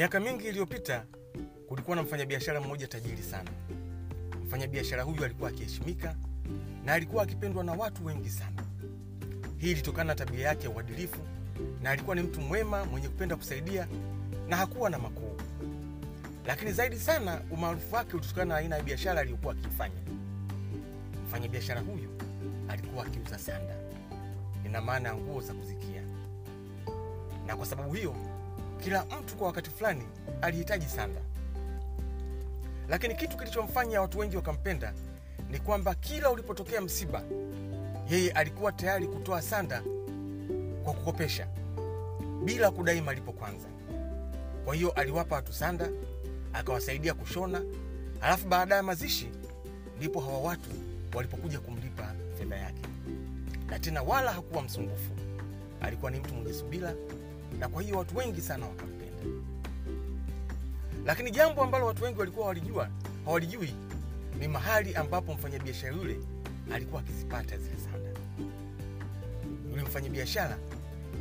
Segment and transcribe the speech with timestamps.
[0.00, 1.04] Miaka mingi iliyopita
[1.68, 3.50] kulikuwa na mfanyabiashara mmoja tajiri sana.
[4.44, 6.16] Mfanyabiashara huyu alikuwa akiheshimika
[6.84, 8.62] na alikuwa akipendwa na watu wengi sana.
[9.58, 11.20] Hii ilitokana na tabia yake ya uadilifu,
[11.82, 13.88] na alikuwa ni mtu mwema mwenye kupenda kusaidia
[14.48, 15.36] na hakuwa na makuu.
[16.46, 20.00] Lakini zaidi sana umaarufu wake ulitokana na aina ya biashara aliyokuwa akiifanya.
[21.26, 22.10] Mfanyabiashara huyu
[22.68, 23.74] alikuwa akiuza sanda,
[24.66, 26.02] ina maana ya nguo za kuzikia,
[27.46, 28.16] na kwa sababu hiyo
[28.80, 30.02] kila mtu kwa wakati fulani
[30.42, 31.20] alihitaji sanda.
[32.88, 34.92] Lakini kitu kilichomfanya watu wengi wakampenda
[35.50, 37.22] ni kwamba kila ulipotokea msiba,
[38.10, 39.82] yeye alikuwa tayari kutoa sanda
[40.84, 41.46] kwa kukopesha
[42.44, 43.66] bila kudai malipo kwanza.
[44.64, 45.88] Kwa hiyo aliwapa watu sanda,
[46.52, 47.62] akawasaidia kushona,
[48.20, 49.28] halafu baada ya mazishi
[49.96, 50.70] ndipo hawa watu
[51.14, 52.82] walipokuja kumlipa fedha yake.
[53.66, 55.10] Na tena wala hakuwa msumbufu,
[55.80, 56.94] alikuwa ni mtu mwenye subira,
[57.58, 59.22] na kwa hiyo watu wengi sana wakampenda.
[61.06, 62.88] Lakini jambo ambalo watu wengi walikuwa walijua
[63.24, 63.74] hawalijui
[64.38, 66.20] ni mahali ambapo mfanyabiashara yule
[66.74, 68.10] alikuwa akizipata zile sanda.
[69.70, 70.58] Yule mfanyabiashara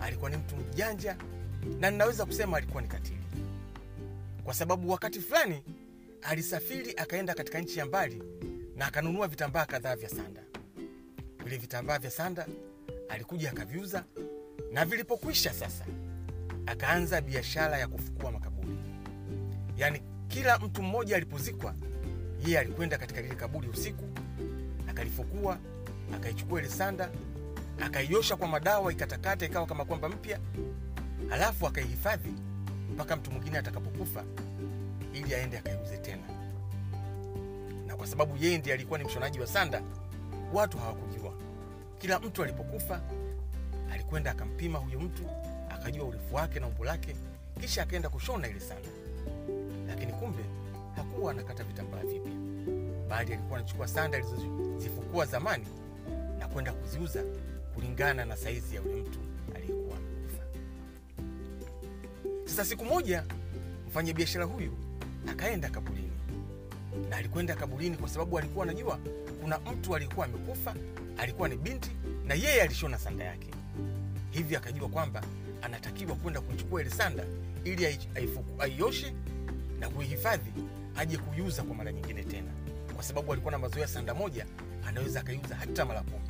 [0.01, 1.15] alikuwa ni mtu mjanja,
[1.79, 3.19] na ninaweza kusema alikuwa ni katili,
[4.43, 5.63] kwa sababu wakati fulani
[6.21, 8.23] alisafiri akaenda katika nchi ya mbali
[8.75, 10.41] na akanunua vitambaa kadhaa vya sanda.
[11.43, 12.47] Vile vitambaa vya sanda
[13.09, 14.03] alikuja akaviuza,
[14.73, 15.85] na vilipokwisha sasa,
[16.69, 18.77] akaanza biashara ya kufukua makaburi.
[19.77, 21.75] Yaani kila mtu mmoja alipozikwa,
[22.45, 24.03] yeye alikwenda katika lile kaburi usiku,
[24.89, 25.57] akalifukua,
[26.15, 27.09] akaichukua ile sanda,
[27.81, 30.39] akaiosha kwa madawa, ikatakata ikawa kama kwamba mpya,
[31.29, 32.33] halafu akaihifadhi
[32.93, 34.23] mpaka mtu mwingine atakapokufa,
[35.13, 36.23] ili aende akaiuze tena.
[37.87, 39.81] Na kwa sababu yeye ndiye alikuwa ni mshonaji wa sanda,
[40.53, 41.33] watu hawakujua.
[41.97, 43.01] Kila mtu alipokufa,
[43.93, 45.23] alikwenda akampima huyo mtu,
[45.81, 47.15] akajua urefu wake na umbo lake,
[47.61, 48.89] kisha akaenda kushona ile sanda.
[49.87, 50.43] Lakini kumbe
[50.95, 52.31] hakuwa anakata vitambaa vipya,
[53.09, 55.65] bali alikuwa anachukua sanda alizozifukua zamani
[56.39, 57.23] na kwenda kuziuza
[57.75, 59.19] kulingana na saizi ya ule mtu
[59.55, 60.43] aliyekuwa amekufa.
[62.45, 63.23] Sasa siku moja
[63.87, 64.77] mfanyabiashara huyu
[65.29, 66.11] akaenda kaburini,
[67.09, 68.99] na alikwenda kaburini kwa sababu alikuwa anajua
[69.41, 70.75] kuna mtu aliyekuwa amekufa,
[71.17, 71.91] alikuwa ni binti
[72.25, 73.47] na yeye alishona sanda yake.
[74.31, 75.23] hivyo akajua kwamba
[75.61, 77.25] anatakiwa kwenda kuichukua ile sanda
[77.63, 77.99] ili
[78.59, 79.13] aioshe
[79.79, 80.53] na kuihifadhi
[80.95, 82.51] aje kuiuza kwa mara nyingine tena,
[82.95, 84.45] kwa sababu alikuwa na mazoea, sanda moja
[84.87, 86.27] anaweza akaiuza hata mara kumi.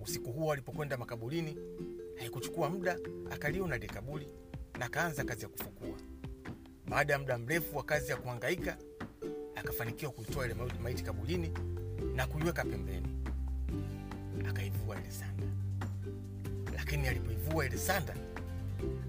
[0.00, 1.56] Usiku huo alipokwenda makaburini,
[2.18, 2.98] haikuchukua muda,
[3.30, 4.26] akaliona ile kaburi
[4.78, 5.98] na akaanza kazi ya kufukua.
[6.88, 8.76] Baada ya muda mrefu wa kazi ya kuhangaika,
[9.54, 11.50] akafanikiwa kuitoa ile maiti kaburini
[12.14, 13.08] na kuiweka pembeni,
[14.48, 15.35] akaivua ile sanda.
[16.86, 18.14] Lakini alipoivua ile sanda,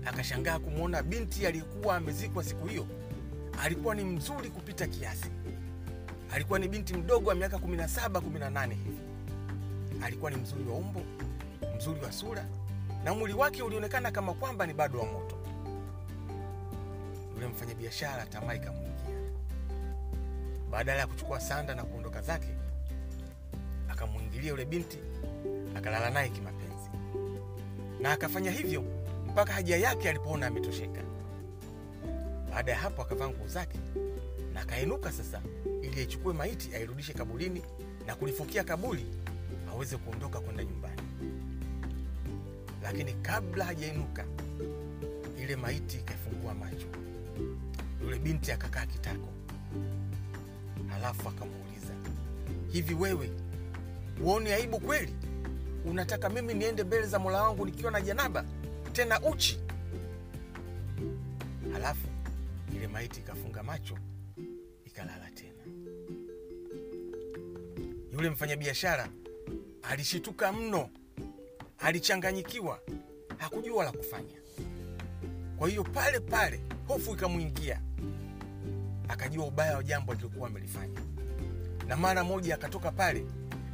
[0.06, 2.88] akashangaa kumwona binti aliyekuwa amezikwa siku hiyo
[3.64, 5.32] alikuwa ni mzuri kupita kiasi.
[6.34, 8.98] Alikuwa ni binti mdogo wa miaka 17 18 hivi.
[10.04, 11.02] Alikuwa ni mzuri wa umbo,
[11.78, 12.46] mzuri wa sura,
[13.04, 15.36] na mwili wake ulionekana kama kwamba ni bado wa moto.
[17.36, 19.16] Yule mfanyabiashara tamaa ikamwingia.
[20.72, 22.48] Badala ya kuchukua sanda na kuondoka zake,
[23.90, 24.98] akamwingilia yule binti,
[25.76, 26.67] akalala naye kimapenzi,
[28.02, 28.84] na akafanya hivyo
[29.28, 31.02] mpaka haja yake alipoona ametosheka.
[32.52, 33.80] Baada ya hapo, akavaa nguo zake
[34.54, 35.42] na akainuka sasa,
[35.82, 37.62] ili aichukue maiti airudishe kaburini
[38.08, 39.06] na kulifukia kaburi
[39.72, 41.02] aweze kuondoka kwenda nyumbani.
[42.84, 44.26] Lakini kabla hajainuka,
[45.44, 46.88] ile maiti ikafungua macho.
[48.04, 49.28] Yule binti akakaa kitako,
[50.90, 51.94] halafu akamuuliza,
[52.72, 53.30] hivi wewe
[54.22, 55.14] huoni aibu kweli?
[55.90, 58.46] Unataka mimi niende mbele za Mola wangu nikiwa na janaba
[58.94, 59.60] tena uchi?
[61.74, 62.08] Halafu
[62.76, 63.98] ile maiti ikafunga macho
[64.86, 65.64] ikalala tena.
[68.14, 69.10] Yule mfanyabiashara
[69.82, 70.90] alishituka mno,
[71.80, 72.80] alichanganyikiwa,
[73.38, 74.38] hakujua la kufanya.
[75.58, 77.82] Kwa hiyo pale pale hofu ikamwingia,
[79.08, 81.00] akajua ubaya wa jambo alilokuwa amelifanya,
[81.88, 83.26] na mara moja akatoka pale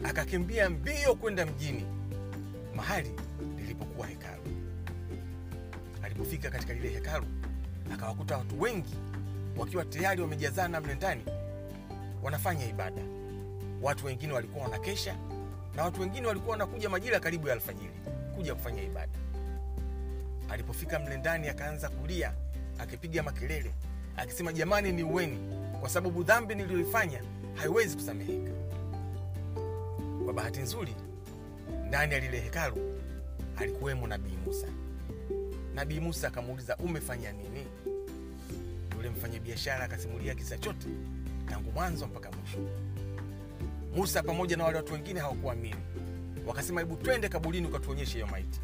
[0.03, 1.85] akakimbia mbio kwenda mjini,
[2.75, 3.11] mahali
[3.57, 4.41] lilipokuwa hekalu.
[6.03, 7.25] Alipofika katika lile hekalu,
[7.93, 8.95] akawakuta watu wengi
[9.57, 11.23] wakiwa tayari wamejazana mle ndani
[12.23, 13.01] wanafanya ibada.
[13.81, 15.15] Watu wengine walikuwa wanakesha
[15.75, 17.93] na watu wengine walikuwa wanakuja majira karibu ya alfajiri
[18.35, 19.11] kuja kufanya ibada.
[20.49, 22.33] Alipofika mle ndani, akaanza kulia
[22.79, 23.71] akipiga makelele
[24.17, 25.37] akisema, jamani, ni uweni,
[25.79, 27.21] kwa sababu dhambi niliyoifanya
[27.55, 28.51] haiwezi kusameheka.
[30.25, 30.95] Kwa bahati nzuri,
[31.93, 32.99] ndani ya lile hekalu
[33.57, 34.67] alikuwemo Nabii Musa.
[35.75, 37.65] nabii musa akamuuliza umefanya nini?
[38.95, 40.87] Yule mfanyabiashara akasimulia kisa chote
[41.49, 42.57] tangu mwanzo mpaka mwisho.
[43.95, 45.75] Musa pamoja na wale watu wengine hawakuamini.
[46.47, 48.61] Wakasema hebu twende kaburini ukatuonyeshe hiyo maiti.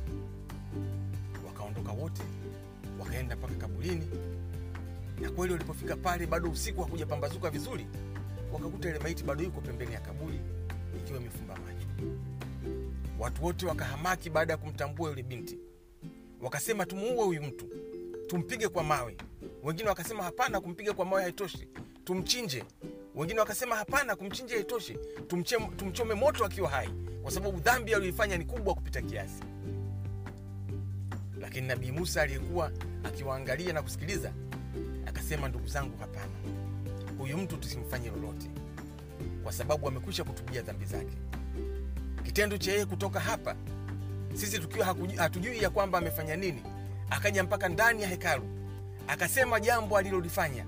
[1.47, 2.21] Wakaondoka wote
[2.99, 4.09] wakaenda mpaka kabulini.
[5.21, 7.87] Na kweli walipofika pale bado usiku hakuja pambazuka vizuri
[8.53, 10.39] wakakuta ile maiti bado yuko pembeni ya kaburi
[10.97, 11.88] ikiwa imefumba macho
[13.19, 15.59] watu wote wakahamaki baada ya kumtambua yule binti.
[16.41, 17.65] Wakasema tumuue huyu mtu
[18.27, 19.17] tumpige kwa mawe.
[19.63, 21.67] Wengine wakasema hapana kumpiga kwa mawe haitoshi
[22.03, 22.63] tumchinje.
[23.15, 24.97] Wengine wakasema hapana kumchinja haitoshi
[25.77, 26.89] tumchome moto akiwa hai
[27.23, 29.43] kwa sababu dhambi aliyoifanya ni kubwa kupita kiasi.
[31.39, 32.71] Lakini nabii musa aliyekuwa
[33.03, 34.33] akiwaangalia na kusikiliza
[35.05, 36.31] akasema ndugu zangu hapana.
[37.17, 38.49] Huyu mtu tusimfanye lolote
[39.43, 41.17] kwa sababu amekwisha kutubia dhambi zake
[42.23, 43.55] kitendo cha yeye kutoka hapa
[44.33, 46.63] sisi tukiwa hatujui ya kwamba amefanya nini.
[47.09, 48.43] Akaja mpaka ndani ya hekalu
[49.07, 50.65] akasema jambo alilolifanya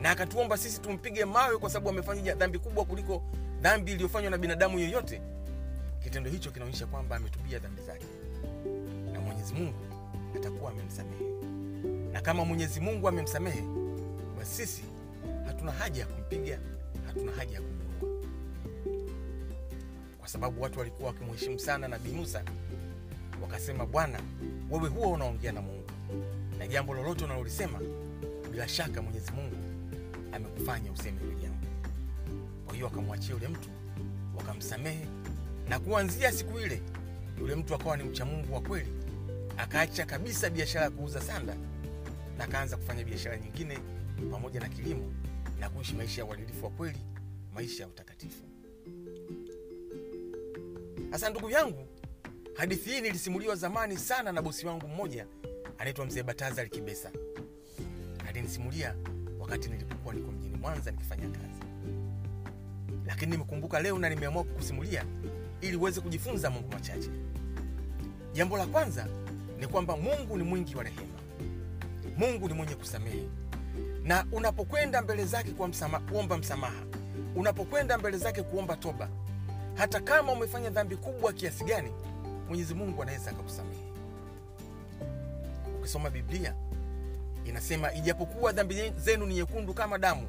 [0.00, 3.22] na akatuomba sisi tumpige mawe kwa sababu amefanya dhambi kubwa kuliko
[3.60, 5.22] dhambi iliyofanywa na binadamu yoyote
[6.02, 8.06] kitendo hicho kinaonyesha kwamba ametubia dhambi zake
[9.12, 9.74] na mwenyezi mungu
[10.36, 11.24] atakuwa amemsamehe.
[12.12, 13.62] Na kama mwenyezi mungu amemsamehe
[14.38, 14.82] basi sisi
[15.46, 16.58] hatuna haja ya kumpiga
[17.06, 17.79] hatuna haja ya kumuua
[20.30, 22.42] kwa sababu watu walikuwa wakimheshimu sana nabii musa
[23.42, 24.20] wakasema bwana
[24.70, 25.90] wewe huwa unaongea na mungu
[26.58, 27.80] na jambo lolote unalolisema
[28.50, 29.56] bila shaka mwenyezi mungu
[30.32, 31.66] amekufanya useme hilo jambo.
[32.66, 33.68] Kwa hiyo wakamwachia yule mtu
[34.36, 35.06] wakamsamehe
[35.68, 36.82] na kuanzia siku ile
[37.40, 38.92] yule mtu akawa ni mcha mungu wa kweli
[39.56, 41.54] akaacha kabisa biashara ya kuuza sanda
[42.38, 43.78] na akaanza kufanya biashara nyingine
[44.30, 45.12] pamoja na kilimo
[45.60, 46.98] na kuishi maisha ya uadilifu wa kweli
[47.54, 48.49] maisha ya utakatifu
[51.10, 51.86] sasa ndugu yangu
[52.54, 55.26] hadithi hii nilisimuliwa zamani sana na bosi wangu mmoja
[55.78, 57.10] anaitwa mzee batazar kibesa
[58.28, 58.94] alinisimulia
[59.38, 61.60] wakati nilipokuwa niko mjini mwanza nikifanya kazi.
[63.06, 65.04] Lakini nimekumbuka leo na nimeamua kukusimulia
[65.60, 67.10] ili uweze kujifunza mambo machache.
[68.32, 69.06] Jambo la kwanza
[69.60, 71.18] ni kwamba mungu ni mwingi wa rehema.
[72.16, 73.28] Mungu ni mwenye kusamehe.
[74.02, 76.82] Na unapokwenda mbele zake kwa msama, kuomba msamaha
[77.36, 79.08] unapokwenda mbele zake kuomba toba
[79.80, 81.92] hata kama umefanya dhambi kubwa kiasi gani
[82.48, 83.80] mwenyezi mungu anaweza akakusamehe.
[85.78, 86.54] Ukisoma biblia
[87.44, 90.28] inasema ijapokuwa dhambi zenu ni nyekundu kama damu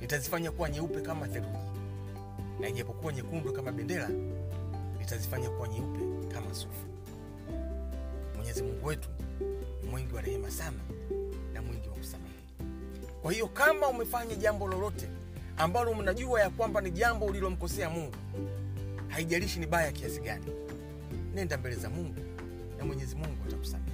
[0.00, 1.58] nitazifanya kuwa nyeupe kama theluji.
[2.60, 4.08] Na ijapokuwa nyekundu kama bendera
[4.98, 6.86] nitazifanya kuwa nyeupe kama sufu.
[8.36, 9.08] Mwenyezi mungu wetu
[9.82, 10.78] ni mwingi wa rehema sana
[11.52, 12.34] na mwingi wa kusamehe.
[13.22, 15.08] Kwa hiyo kama umefanya jambo lolote
[15.56, 18.14] ambalo mnajua ya kwamba ni jambo ulilomkosea mungu.
[19.08, 20.44] Haijalishi ni baya kiasi gani.
[21.34, 22.20] Nenda mbele za mungu
[22.78, 23.90] na mwenyezi mungu atakusamehe.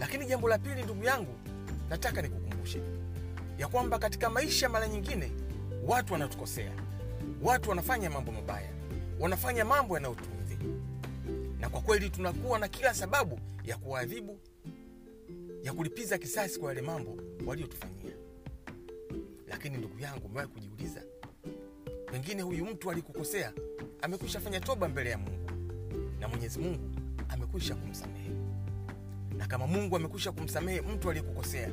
[0.00, 1.34] Lakini jambo la pili ndugu yangu
[1.90, 2.80] nataka nikukumbushe
[3.58, 5.32] ya kwamba katika maisha mara nyingine
[5.86, 6.72] watu wanatukosea.
[7.42, 8.70] Watu wanafanya mambo mabaya.
[9.20, 10.58] Wanafanya mambo yanayotuudhi.
[11.60, 14.38] Na kwa kweli tunakuwa na kila sababu ya kuwaadhibu
[15.62, 17.16] ya kulipiza kisasi kwa yale mambo
[17.46, 18.03] waliotufanyia
[19.54, 21.02] lakini ndugu yangu umewahi kujiuliza?
[22.12, 23.52] Pengine huyu mtu alikukosea
[24.02, 25.50] amekwisha fanya toba mbele ya mungu.
[26.20, 26.90] Na mwenyezi mungu
[27.28, 28.30] amekwisha kumsamehe.
[29.36, 31.70] Na kama mungu amekwisha kumsamehe mtu aliyekukosea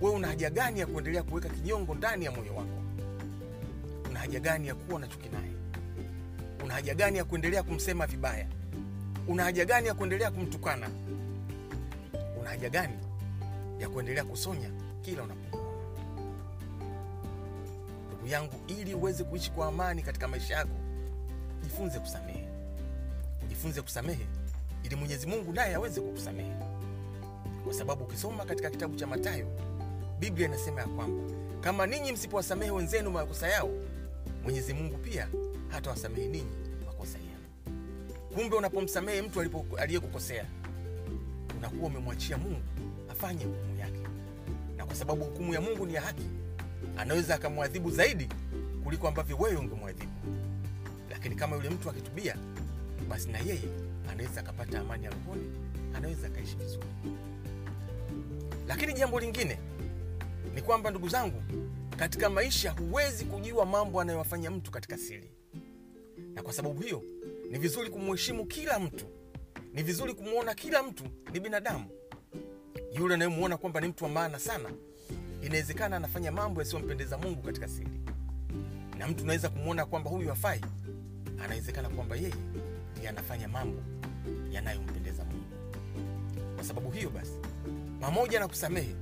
[0.00, 2.82] wewe una haja gani ya kuendelea kuweka kinyongo ndani ya moyo wako?
[4.10, 5.50] Una haja gani ya kuwa na chuki naye?
[6.64, 8.46] Una haja gani ya kuendelea kumsema vibaya?
[9.28, 10.90] Una haja gani ya kuendelea kumtukana?
[12.40, 12.98] Una haja gani
[13.78, 14.70] ya kuendelea kusonya
[15.02, 15.63] kila unapomuona
[18.24, 20.76] ndugu yangu ili uweze kuishi kwa amani katika maisha yako
[21.62, 22.48] jifunze kusamehe.
[23.44, 24.26] Ujifunze kusamehe
[24.84, 26.52] ili mwenyezi mungu naye aweze kukusamehe.
[27.64, 29.46] Kwa sababu ukisoma katika kitabu cha matayo
[30.18, 33.70] biblia inasema ya kwamba kama ninyi msipowasamehe wenzenu makosa yao
[34.42, 35.28] mwenyezi mungu pia
[35.68, 36.52] hatawasamehe ninyi
[36.86, 37.78] makosa yenu.
[38.34, 39.40] Kumbe unapomsamehe mtu
[39.78, 40.44] aliyekukosea
[41.58, 42.62] unakuwa umemwachia mungu
[43.10, 44.00] afanye hukumu yake.
[44.76, 46.26] Na kwa sababu hukumu ya mungu ni ya haki
[46.96, 48.28] anaweza akamwadhibu zaidi
[48.84, 50.12] kuliko ambavyo wewe ungemwadhibu.
[51.10, 52.36] Lakini kama yule mtu akitubia
[53.08, 53.62] basi na yeye
[54.10, 55.52] anaweza akapata amani ya rohoni
[55.94, 56.86] anaweza akaishi vizuri.
[58.68, 59.58] Lakini jambo lingine
[60.54, 61.42] ni kwamba ndugu zangu
[61.96, 65.30] katika maisha huwezi kujua mambo anayowafanya mtu katika siri.
[66.34, 67.02] Na kwa sababu hiyo
[67.50, 69.04] ni vizuri kumheshimu kila mtu.
[69.72, 71.84] Ni vizuri kumwona kila mtu ni binadamu.
[72.92, 74.70] Yule anayemwona kwamba ni mtu wa maana sana
[75.46, 77.90] inawezekana anafanya mambo yasiyompendeza mungu katika siri
[78.98, 80.60] na mtu unaweza kumwona kwamba huyu hafai
[81.44, 82.34] anawezekana kwamba yeye
[82.92, 83.82] ndiye anafanya mambo
[84.50, 85.44] yanayompendeza mungu
[86.54, 87.32] Kwa sababu hiyo basi,
[88.00, 88.94] pamoja na kusamehe,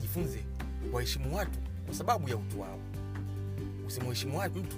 [0.00, 0.44] jifunze
[0.92, 2.78] waheshimu watu kwa sababu ya utu wao.
[3.86, 4.76] usimuheshimu mtu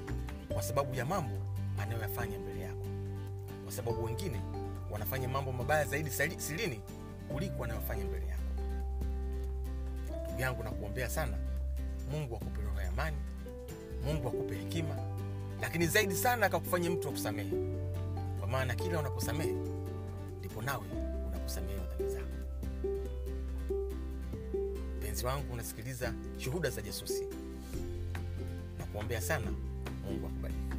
[0.48, 1.34] kwa sababu ya mambo
[1.78, 2.86] anayoyafanya mbele yako,
[3.64, 4.40] kwa sababu wengine
[4.90, 6.80] wanafanya mambo mabaya zaidi silini
[7.28, 8.41] kuliko wanayofanya mbele yako.
[10.42, 11.36] Yangu, nakuombea sana,
[12.10, 13.16] Mungu akupe roho ya amani,
[14.04, 14.96] Mungu akupe hekima,
[15.60, 17.50] lakini zaidi sana akakufanya mtu wa kusamehe,
[18.38, 19.54] kwa maana kila unaposamehe
[20.38, 20.84] ndipo nawe
[21.28, 22.26] unakusamehewa dhambi zako.
[24.98, 27.26] Mpenzi wangu, unasikiliza Shuhuda za Jasusi,
[28.78, 29.50] nakuombea sana,
[30.06, 30.71] Mungu akubariki.